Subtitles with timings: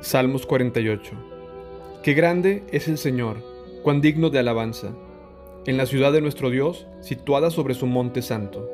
[0.00, 1.12] Salmos 48.
[2.02, 3.38] Qué grande es el Señor,
[3.82, 4.90] cuán digno de alabanza,
[5.64, 8.70] en la ciudad de nuestro Dios, situada sobre su monte santo.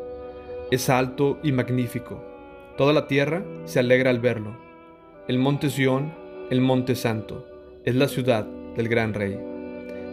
[0.72, 2.20] Es alto y magnífico,
[2.76, 4.56] toda la tierra se alegra al verlo.
[5.28, 6.12] El monte Sión,
[6.50, 7.46] el monte santo,
[7.84, 8.44] es la ciudad
[8.76, 9.38] del gran rey.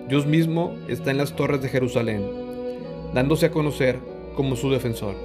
[0.07, 2.23] Dios mismo está en las torres de Jerusalén,
[3.16, 3.98] dándose a conocer
[4.36, 5.15] como su defensor.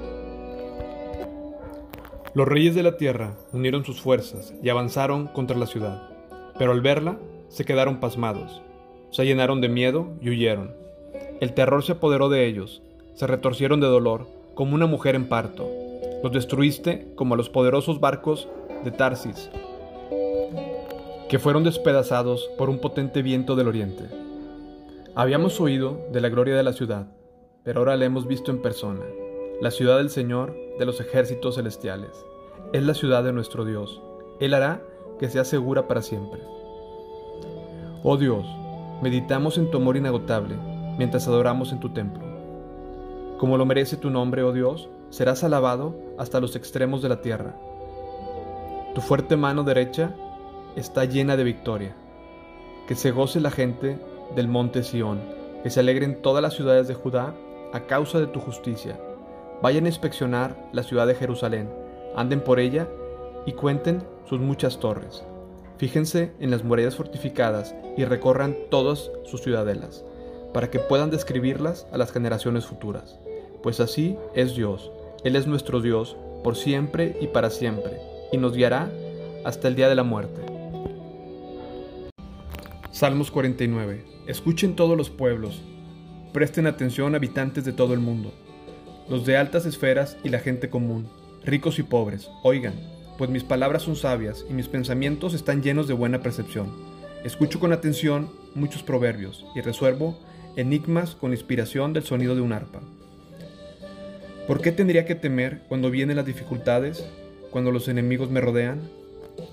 [2.35, 6.11] Los reyes de la tierra unieron sus fuerzas y avanzaron contra la ciudad,
[6.59, 7.17] pero al verla
[7.49, 8.61] se quedaron pasmados,
[9.13, 10.75] se llenaron de miedo y huyeron.
[11.41, 12.83] El terror se apoderó de ellos,
[13.15, 14.27] se retorcieron de dolor
[14.57, 15.71] como una mujer en parto.
[16.25, 18.49] Los destruiste como a los poderosos barcos
[18.83, 19.49] de Tarsis,
[21.29, 24.07] que fueron despedazados por un potente viento del oriente.
[25.15, 27.07] Habíamos oído de la gloria de la ciudad,
[27.63, 29.05] pero ahora la hemos visto en persona,
[29.61, 32.27] la ciudad del Señor de los ejércitos celestiales.
[32.73, 34.03] Es la ciudad de nuestro Dios.
[34.41, 34.83] Él hará
[35.19, 36.41] que sea segura para siempre.
[38.03, 38.45] Oh Dios,
[39.01, 40.57] meditamos en tu amor inagotable
[40.99, 42.23] mientras adoramos en tu templo.
[43.39, 47.55] Como lo merece tu nombre, oh Dios, serás alabado hasta los extremos de la tierra.
[48.95, 50.15] Tu fuerte mano derecha
[50.77, 51.95] está llena de victoria.
[52.89, 53.99] Que se goce la gente
[54.35, 55.21] del monte Sión,
[55.63, 57.35] que se alegren todas las ciudades de Judá
[57.73, 58.99] a causa de tu justicia.
[59.65, 61.71] Vayan a inspeccionar la ciudad de Jerusalén
[62.15, 62.87] anden por ella
[63.47, 65.25] y cuenten sus muchas torres.
[65.79, 70.05] Fíjense en las murallas fortificadas y recorran todas sus ciudadelas,
[70.53, 73.19] para que puedan describirlas a las generaciones futuras.
[73.63, 74.93] Pues así es Dios,
[75.25, 78.03] Él es nuestro Dios por siempre y para siempre,
[78.33, 78.91] y nos guiará
[79.47, 80.43] hasta el día de la muerte.
[82.91, 84.05] Salmos 49.
[84.27, 85.63] Escuchen todos los pueblos,
[86.35, 88.35] presten atención habitantes de todo el mundo,
[89.09, 91.09] los de altas esferas y la gente común
[91.45, 92.75] ricos y pobres, oigan,
[93.19, 96.73] pues mis palabras son sabias y mis pensamientos están llenos de buena percepción.
[97.23, 100.19] Escucho con atención muchos proverbios y resuelvo
[100.57, 102.81] enigmas con inspiración del sonido de un arpa.
[104.47, 107.05] ¿Por qué tendría que temer cuando vienen las dificultades,
[107.51, 108.81] cuando los enemigos me rodean?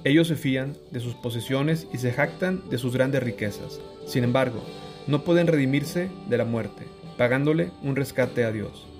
[0.04, 3.80] Ellos se fían de sus posesiones y se jactan de sus grandes riquezas.
[4.06, 4.62] Sin embargo,
[5.08, 6.86] no pueden redimirse de la muerte,
[7.18, 8.91] pagándole un rescate a Dios.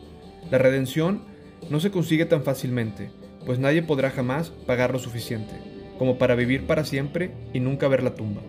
[0.50, 1.22] La redención
[1.70, 3.12] no se consigue tan fácilmente,
[3.46, 5.54] pues nadie podrá jamás pagar lo suficiente,
[5.98, 8.42] como para vivir para siempre y nunca ver la tumba.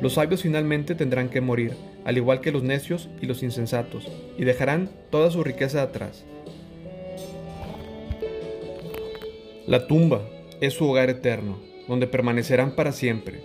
[0.00, 4.08] Los sabios finalmente tendrán que morir, al igual que los necios y los insensatos,
[4.38, 6.24] y dejarán toda su riqueza atrás.
[9.66, 10.22] La tumba
[10.60, 13.40] es su hogar eterno, donde permanecerán para siempre.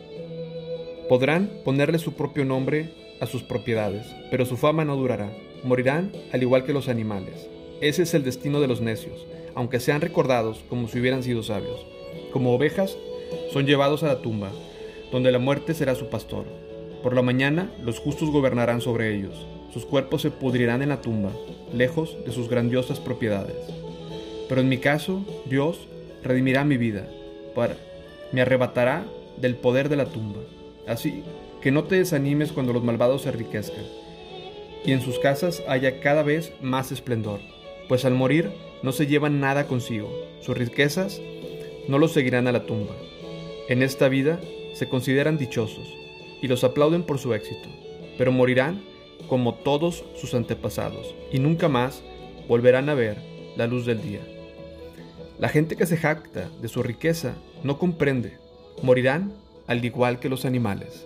[1.10, 5.30] Podrán ponerle su propio nombre a sus propiedades, pero su fama no durará.
[5.64, 7.48] Morirán al igual que los animales.
[7.82, 11.86] Ese es el destino de los necios, aunque sean recordados como si hubieran sido sabios.
[12.32, 12.98] Como ovejas,
[13.52, 14.52] son llevados a la tumba,
[15.12, 16.46] donde la muerte será su pastor.
[17.04, 21.32] Por la mañana los justos gobernarán sobre ellos, sus cuerpos se pudrirán en la tumba,
[21.74, 23.56] lejos de sus grandiosas propiedades.
[24.48, 25.88] Pero en mi caso, Dios
[26.24, 27.08] redimirá mi vida,
[27.54, 27.76] para,
[28.32, 29.06] me arrebatará
[29.38, 30.42] del poder de la tumba.
[30.88, 31.24] Así
[31.62, 33.86] que no te desanimes cuando los malvados se enriquezcan,
[34.85, 37.40] y en sus casas haya cada vez más esplendor
[37.88, 38.51] pues al morir
[38.84, 41.22] no se llevan nada consigo, sus riquezas
[41.88, 42.96] no los seguirán a la tumba.
[43.69, 44.40] En esta vida
[44.73, 45.88] se consideran dichosos
[46.41, 47.69] y los aplauden por su éxito,
[48.18, 48.84] pero morirán
[49.28, 52.03] como todos sus antepasados y nunca más
[52.47, 53.17] volverán a ver
[53.56, 54.22] la luz del día.
[55.40, 58.38] La gente que se jacta de su riqueza no comprende,
[58.81, 59.34] morirán
[59.67, 61.06] al igual que los animales.